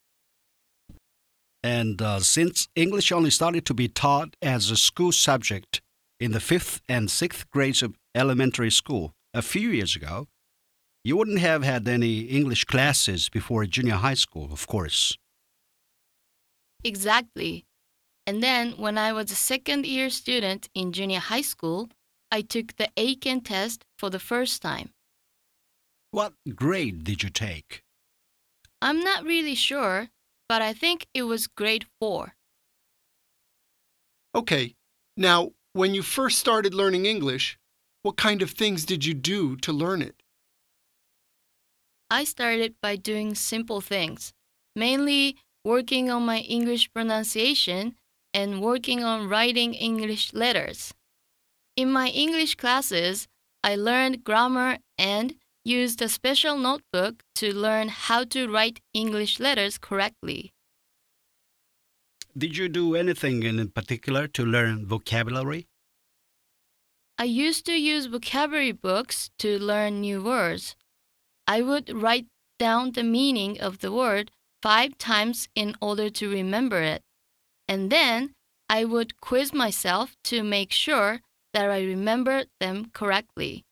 [1.66, 5.82] And uh, since English only started to be taught as a school subject
[6.20, 10.28] in the fifth and sixth grades of elementary school a few years ago,
[11.02, 15.18] you wouldn't have had any English classes before junior high school, of course.
[16.84, 17.64] Exactly.
[18.28, 21.88] And then when I was a second year student in junior high school,
[22.30, 24.90] I took the Eiken test for the first time.
[26.12, 27.82] What grade did you take?
[28.80, 30.10] I'm not really sure,
[30.48, 32.34] but I think it was grade 4.
[34.34, 34.74] Okay,
[35.16, 37.58] now, when you first started learning English,
[38.02, 40.22] what kind of things did you do to learn it?
[42.10, 44.32] I started by doing simple things,
[44.76, 47.96] mainly working on my English pronunciation
[48.32, 50.94] and working on writing English letters.
[51.74, 53.26] In my English classes,
[53.64, 55.34] I learned grammar and
[55.66, 60.52] used a special notebook to learn how to write English letters correctly.
[62.38, 65.66] Did you do anything in particular to learn vocabulary?
[67.18, 70.76] I used to use vocabulary books to learn new words.
[71.48, 72.26] I would write
[72.58, 74.30] down the meaning of the word
[74.62, 77.02] five times in order to remember it.
[77.66, 78.34] And then
[78.68, 81.20] I would quiz myself to make sure
[81.54, 83.64] that I remembered them correctly.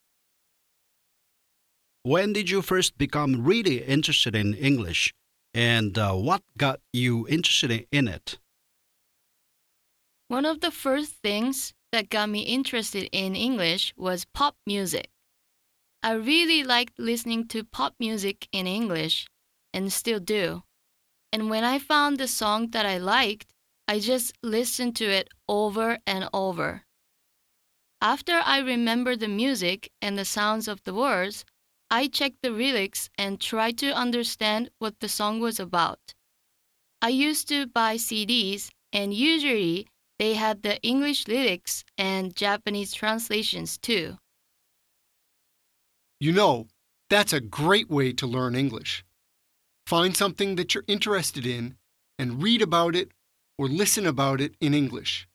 [2.06, 5.14] When did you first become really interested in English?
[5.54, 8.38] And uh, what got you interested in it?
[10.28, 15.08] One of the first things that got me interested in English was pop music.
[16.02, 19.26] I really liked listening to pop music in English,
[19.72, 20.64] and still do.
[21.32, 23.54] And when I found the song that I liked,
[23.88, 26.82] I just listened to it over and over.
[28.02, 31.46] After I remembered the music and the sounds of the words,
[31.96, 36.12] I checked the lyrics and tried to understand what the song was about.
[37.00, 39.86] I used to buy CDs, and usually
[40.18, 44.18] they had the English lyrics and Japanese translations too.
[46.18, 46.66] You know,
[47.10, 49.04] that's a great way to learn English.
[49.86, 51.76] Find something that you're interested in
[52.18, 53.12] and read about it
[53.56, 55.28] or listen about it in English.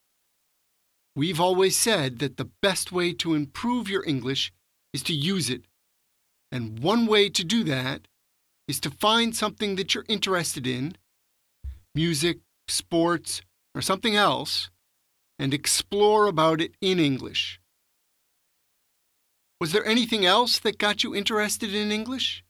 [1.16, 4.52] We've always said that the best way to improve your English
[4.92, 5.69] is to use it.
[6.52, 8.08] And one way to do that
[8.68, 10.96] is to find something that you're interested in
[11.96, 13.42] music, sports,
[13.76, 14.70] or something else
[15.38, 17.60] and explore about it in English.
[19.60, 22.44] Was there anything else that got you interested in English?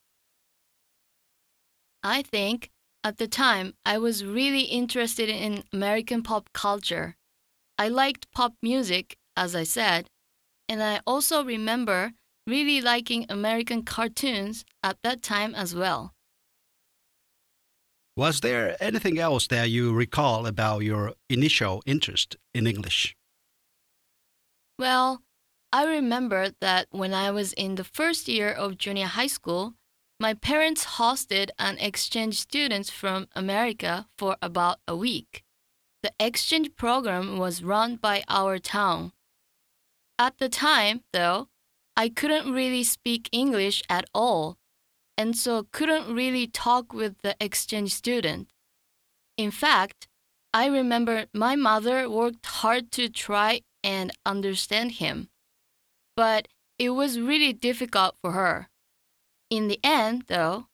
[2.03, 2.69] I think
[3.03, 7.15] at the time I was really interested in American pop culture.
[7.77, 10.09] I liked pop music, as I said,
[10.67, 12.13] and I also remember
[12.49, 16.13] really liking American cartoons at that time as well.
[18.17, 23.15] Was there anything else that you recall about your initial interest in English?
[24.77, 25.21] Well,
[25.71, 29.75] I remember that when I was in the first year of junior high school,
[30.19, 35.43] my parents hosted an exchange students from America for about a week.
[36.01, 39.11] The exchange program was run by our town.
[40.17, 41.48] At the time, though,
[41.99, 44.57] I couldn't really speak English at all,
[45.17, 48.47] and so couldn't really talk with the exchange student.
[49.35, 50.07] In fact,
[50.53, 55.27] I remember my mother worked hard to try and understand him,
[56.15, 58.69] but it was really difficult for her.
[59.49, 60.67] In the end, though,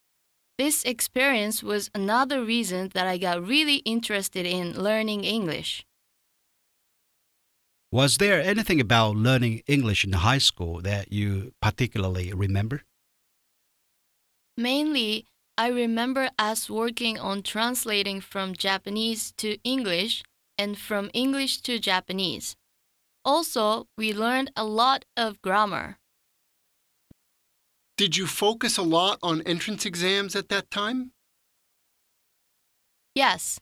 [0.60, 5.88] this experience was another reason that I got really interested in learning English.
[7.96, 12.82] Was there anything about learning English in high school that you particularly remember?
[14.58, 15.24] Mainly,
[15.58, 20.24] I remember us working on translating from Japanese to English
[20.58, 22.58] and from English to Japanese.
[23.24, 25.96] Also, we learned a lot of grammar.
[27.96, 31.14] Did you focus a lot on entrance exams at that time?
[33.16, 33.58] Yes,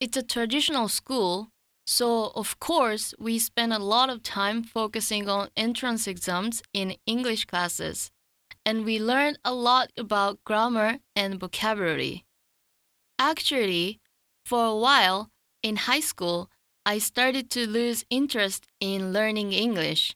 [0.00, 1.48] it's a traditional school,
[1.90, 7.46] so of course we spend a lot of time focusing on entrance exams in English
[7.46, 8.12] classes,
[8.64, 12.24] and we learn a lot about grammar and vocabulary.
[13.18, 13.98] Actually,
[14.44, 15.30] for a while
[15.64, 16.48] in high school,
[16.86, 20.14] I started to lose interest in learning English.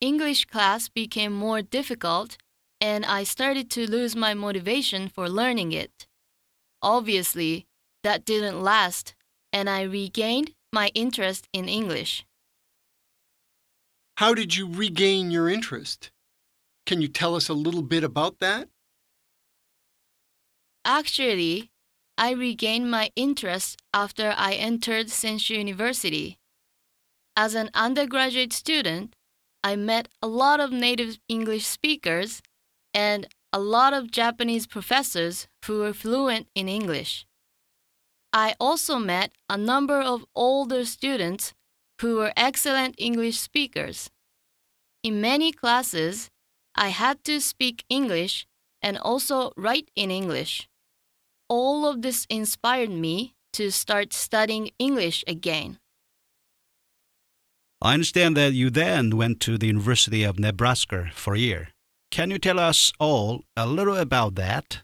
[0.00, 2.36] English class became more difficult,
[2.80, 6.08] and I started to lose my motivation for learning it.
[6.82, 7.66] Obviously,
[8.02, 9.14] that didn't last,
[9.52, 12.26] and I regained my interest in English.
[14.18, 16.10] How did you regain your interest?
[16.84, 18.68] Can you tell us a little bit about that?
[20.84, 21.70] Actually,
[22.18, 26.38] I regained my interest after I entered Senshu University.
[27.36, 29.16] As an undergraduate student,
[29.64, 32.42] I met a lot of native English speakers
[32.92, 37.26] and a lot of Japanese professors who were fluent in English.
[38.34, 41.54] I also met a number of older students
[42.00, 44.10] who were excellent English speakers.
[45.04, 46.30] In many classes,
[46.74, 48.46] I had to speak English
[48.82, 50.68] and also write in English.
[51.48, 55.78] All of this inspired me to start studying English again.
[57.80, 61.68] I understand that you then went to the University of Nebraska for a year.
[62.10, 64.83] Can you tell us all a little about that?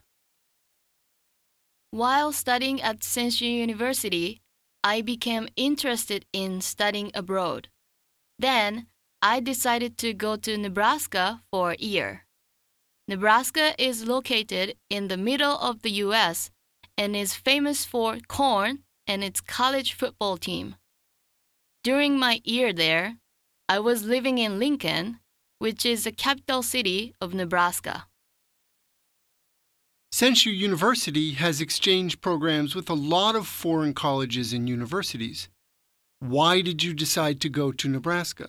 [1.90, 4.40] While studying at Senshu University,
[4.84, 7.68] I became interested in studying abroad.
[8.38, 8.86] Then,
[9.20, 12.26] I decided to go to Nebraska for a year.
[13.08, 16.50] Nebraska is located in the middle of the US
[16.96, 20.76] and is famous for corn and its college football team.
[21.82, 23.16] During my year there,
[23.68, 25.18] I was living in Lincoln,
[25.58, 28.06] which is the capital city of Nebraska.
[30.12, 35.48] Senshu University has exchange programs with a lot of foreign colleges and universities.
[36.18, 38.48] Why did you decide to go to Nebraska?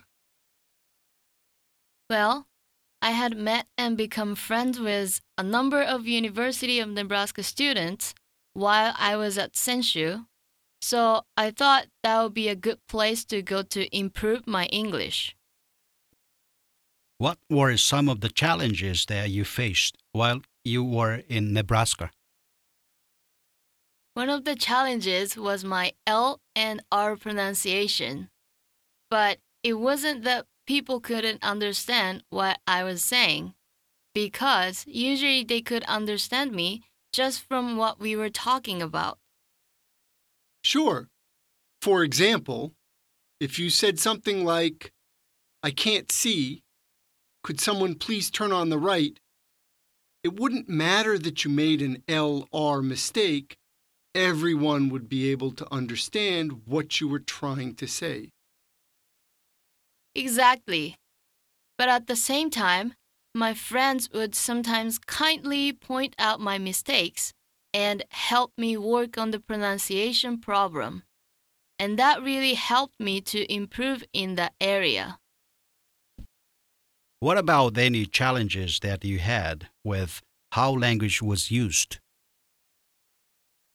[2.09, 2.47] Well,
[3.01, 8.13] I had met and become friends with a number of University of Nebraska students
[8.53, 10.25] while I was at Senshu,
[10.81, 15.35] so I thought that would be a good place to go to improve my English.
[17.17, 22.11] What were some of the challenges that you faced while you were in Nebraska?
[24.13, 28.29] One of the challenges was my L and R pronunciation.
[29.09, 33.53] But it wasn't that people couldn't understand what I was saying,
[34.13, 36.83] because usually they could understand me
[37.13, 39.17] just from what we were talking about.
[40.63, 41.09] Sure.
[41.81, 42.73] For example,
[43.39, 44.91] if you said something like,
[45.63, 46.63] I can't see,
[47.43, 49.19] could someone please turn on the right?
[50.23, 53.55] It wouldn't matter that you made an LR mistake,
[54.13, 58.29] everyone would be able to understand what you were trying to say.
[60.13, 60.97] Exactly.
[61.77, 62.93] But at the same time,
[63.33, 67.33] my friends would sometimes kindly point out my mistakes
[67.73, 71.03] and help me work on the pronunciation problem.
[71.79, 75.20] And that really helped me to improve in that area.
[77.21, 81.99] What about any challenges that you had with how language was used?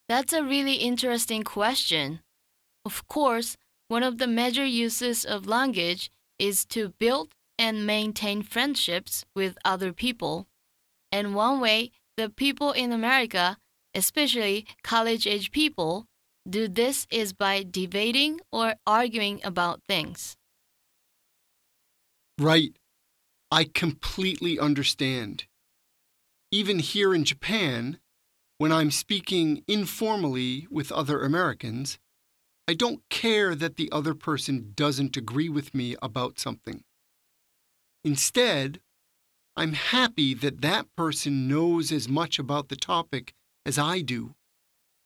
[0.09, 2.19] That's a really interesting question.
[2.83, 3.55] Of course,
[3.87, 9.93] one of the major uses of language is to build and maintain friendships with other
[9.93, 10.47] people.
[11.09, 13.55] And one way the people in America,
[13.95, 16.05] especially college age people,
[16.49, 20.35] do this is by debating or arguing about things.
[22.37, 22.75] Right.
[23.51, 25.45] I completely understand.
[26.51, 27.99] Even here in Japan,
[28.57, 31.99] when I'm speaking informally with other Americans,
[32.67, 36.83] I don't care that the other person doesn't agree with me about something.
[38.03, 38.81] Instead,
[39.55, 43.33] I'm happy that that person knows as much about the topic
[43.65, 44.35] as I do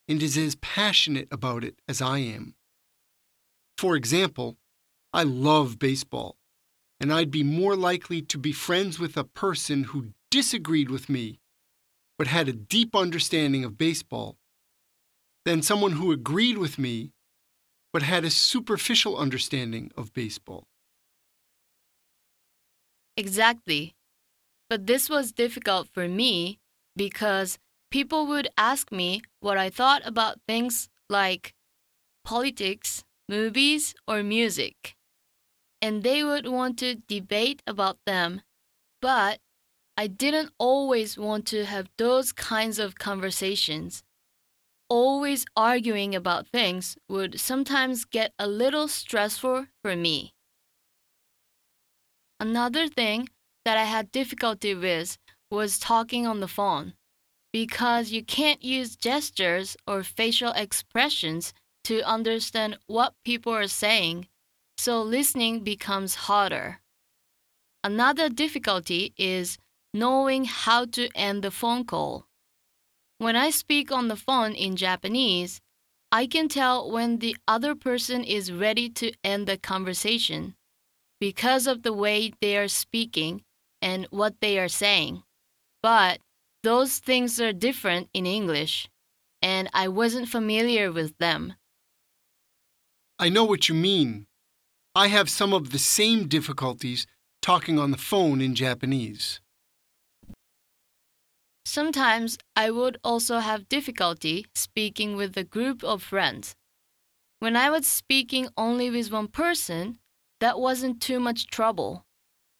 [0.08, 2.54] and is as passionate about it as I am.
[3.78, 4.56] For example,
[5.12, 6.36] I love baseball,
[7.02, 11.40] and I'd be more likely to be friends with a person who disagreed with me
[12.16, 14.36] but had a deep understanding of baseball
[15.44, 17.10] than someone who agreed with me
[17.92, 20.68] but had a superficial understanding of baseball.
[23.16, 23.94] Exactly.
[24.70, 26.60] But this was difficult for me
[26.96, 27.58] because
[27.90, 31.52] people would ask me what I thought about things like
[32.24, 34.94] politics, movies, or music.
[35.82, 38.42] And they would want to debate about them,
[39.02, 39.40] but
[39.96, 44.02] I didn't always want to have those kinds of conversations.
[44.88, 50.32] Always arguing about things would sometimes get a little stressful for me.
[52.38, 53.28] Another thing
[53.64, 55.18] that I had difficulty with
[55.50, 56.94] was talking on the phone
[57.52, 61.52] because you can't use gestures or facial expressions
[61.84, 64.26] to understand what people are saying,
[64.76, 66.80] so listening becomes harder.
[67.84, 69.58] Another difficulty is
[69.92, 72.26] knowing how to end the phone call.
[73.18, 75.60] When I speak on the phone in Japanese,
[76.10, 80.54] I can tell when the other person is ready to end the conversation
[81.20, 83.42] because of the way they are speaking
[83.80, 85.22] and what they are saying.
[85.82, 86.20] But
[86.62, 88.88] those things are different in English,
[89.40, 91.54] and I wasn't familiar with them.
[93.18, 94.26] I know what you mean.
[94.94, 97.06] I have some of the same difficulties
[97.40, 99.40] talking on the phone in Japanese.
[101.64, 106.54] Sometimes I would also have difficulty speaking with a group of friends.
[107.38, 109.98] When I was speaking only with one person,
[110.40, 112.04] that wasn't too much trouble.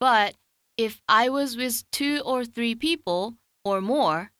[0.00, 0.34] But
[0.78, 4.30] if I was with two or three people or more,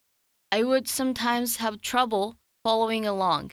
[0.51, 3.53] I would sometimes have trouble following along.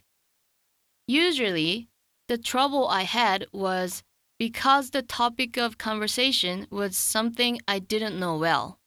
[1.08, 1.90] Usually,
[2.30, 4.04] the trouble I had was
[4.40, 8.80] because the topic of conversation was something I didn't know well.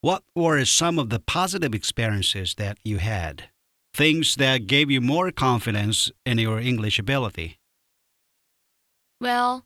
[0.00, 3.50] What were some of the positive experiences that you had?
[3.92, 7.58] Things that gave you more confidence in your English ability?
[9.20, 9.64] Well,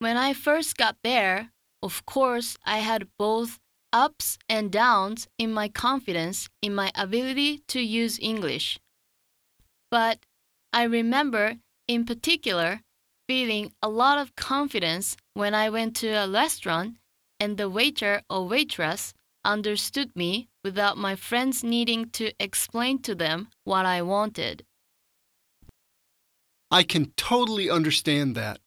[0.00, 3.60] when I first got there, of course, I had both
[3.92, 8.80] ups and downs in my confidence in my ability to use English.
[9.90, 10.18] But
[10.72, 12.80] I remember, in particular,
[13.28, 16.96] feeling a lot of confidence when I went to a restaurant
[17.38, 19.12] and the waiter or waitress
[19.44, 24.64] understood me without my friends needing to explain to them what I wanted.
[26.70, 28.60] I can totally understand that.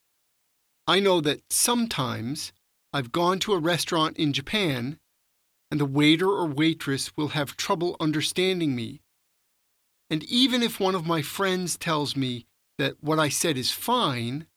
[0.87, 2.53] I know that sometimes
[2.93, 4.99] I've gone to a restaurant in Japan
[5.71, 9.01] and the waiter or waitress will have trouble understanding me.
[10.09, 12.45] And even if one of my friends tells me
[12.77, 14.47] that what I said is fine,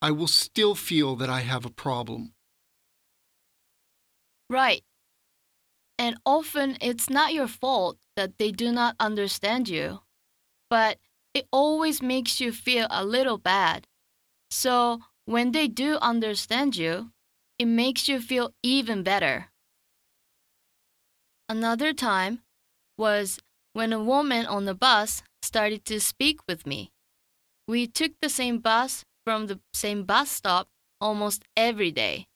[0.00, 2.34] I will still feel that I have a problem.
[4.48, 4.82] Right.
[5.98, 10.00] And often it's not your fault that they do not understand you,
[10.70, 10.98] but
[11.34, 13.88] it always makes you feel a little bad.
[14.50, 17.10] So when they do understand you,
[17.58, 19.50] it makes you feel even better.
[21.48, 22.42] Another time
[22.96, 23.40] was
[23.72, 26.92] when a woman on the bus started to speak with me.
[27.66, 30.68] We took the same bus from the same bus stop
[31.02, 32.26] almost every day.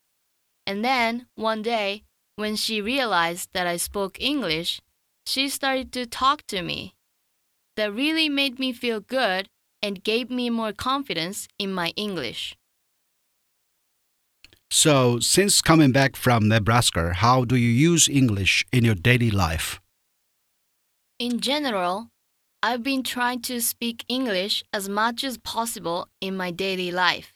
[0.67, 2.03] And then one day,
[2.35, 4.79] when she realized that I spoke English,
[5.25, 6.93] she started to talk to me.
[7.77, 9.49] That really made me feel good
[9.81, 12.55] and gave me more confidence in my English.
[14.69, 19.81] So, since coming back from Nebraska, how do you use English in your daily life?
[21.17, 22.12] In general,
[22.65, 27.33] I've been trying to speak English as much as possible in my daily life.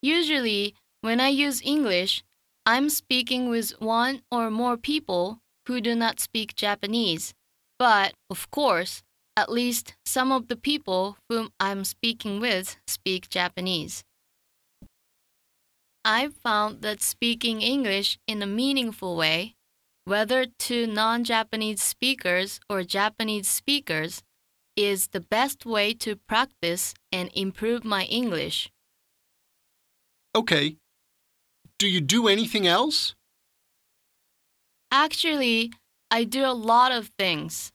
[0.00, 2.22] Usually, when I use English,
[2.64, 7.34] I'm speaking with one or more people who do not speak Japanese.
[7.80, 9.02] But, of course,
[9.36, 14.04] at least some of the people whom I'm speaking with speak Japanese.
[16.04, 19.56] I've found that speaking English in a meaningful way,
[20.04, 24.22] whether to non Japanese speakers or Japanese speakers,
[24.78, 28.70] is the best way to practice and improve my English.
[30.36, 30.76] Okay.
[31.80, 33.16] Do you do anything else?
[34.92, 35.72] Actually,
[36.12, 37.72] I do a lot of things.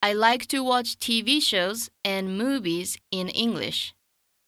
[0.00, 3.92] I like to watch TV shows and movies in English.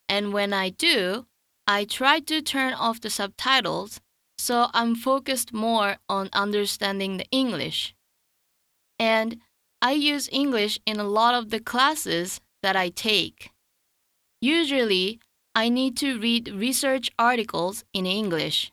[0.07, 1.25] And when I do,
[1.67, 3.99] I try to turn off the subtitles
[4.37, 7.93] so I'm focused more on understanding the English.
[8.97, 9.41] And
[9.81, 13.51] I use English in a lot of the classes that I take.
[14.39, 15.19] Usually,
[15.55, 18.71] I need to read research articles in English.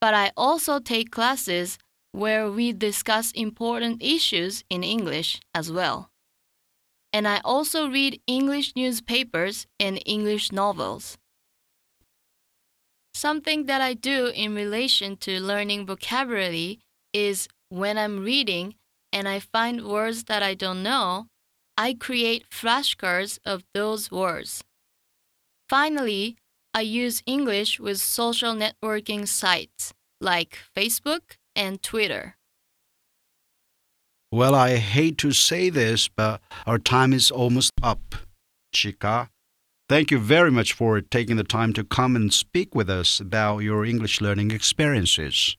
[0.00, 1.78] But I also take classes
[2.12, 6.10] where we discuss important issues in English as well.
[7.12, 11.18] And I also read English newspapers and English novels.
[13.14, 16.80] Something that I do in relation to learning vocabulary
[17.12, 18.74] is when I'm reading
[19.12, 21.26] and I find words that I don't know,
[21.76, 24.64] I create flashcards of those words.
[25.68, 26.36] Finally,
[26.74, 32.36] I use English with social networking sites like Facebook and Twitter.
[34.30, 38.14] Well, I hate to say this, but our time is almost up.
[38.74, 39.28] Chika,
[39.90, 43.58] thank you very much for taking the time to come and speak with us about
[43.58, 45.58] your English learning experiences.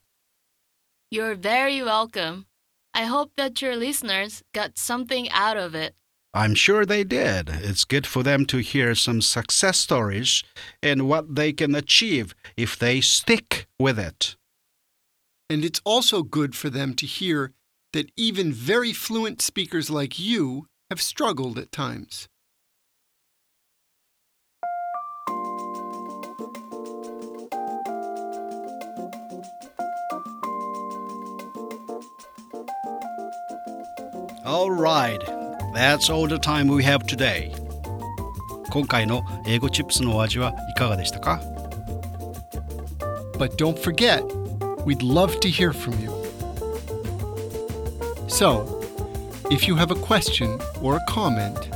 [1.11, 2.47] You're very welcome.
[2.93, 5.95] I hope that your listeners got something out of it.
[6.33, 7.49] I'm sure they did.
[7.49, 10.43] It's good for them to hear some success stories
[10.81, 14.35] and what they can achieve if they stick with it.
[15.49, 17.51] And it's also good for them to hear
[17.93, 22.27] that even very fluent speakers like you have struggled at times.
[34.45, 35.21] All right.
[35.73, 37.51] That's all the time we have today.
[38.71, 41.39] 今回の英語チップスのお味はいかがでしたか
[43.37, 44.21] But don't forget,
[44.85, 46.11] we'd love to hear from you.
[48.27, 48.81] So,
[49.49, 51.69] if you have a question or a comment,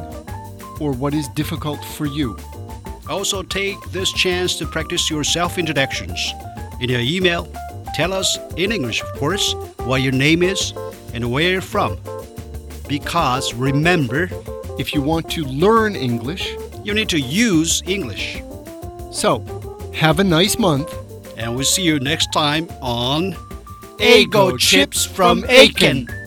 [0.79, 2.35] or what is difficult for you.
[3.09, 6.33] Also, take this chance to practice your self introductions.
[6.79, 7.47] In your email,
[7.95, 9.53] tell us in English, of course,
[9.85, 10.73] what your name is
[11.13, 11.97] and where you're from.
[12.87, 14.29] Because remember,
[14.81, 18.41] If you want to learn English, you need to use English.
[19.11, 19.39] so
[19.96, 20.92] have a nice month.
[21.36, 23.32] And we'll see you next time on
[23.98, 26.25] Eigo Chips from Eiken.